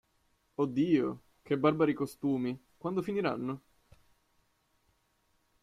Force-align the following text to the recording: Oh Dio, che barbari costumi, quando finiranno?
Oh 0.57 0.65
Dio, 0.65 1.21
che 1.43 1.59
barbari 1.59 1.93
costumi, 1.93 2.59
quando 2.75 3.03
finiranno? 3.03 3.61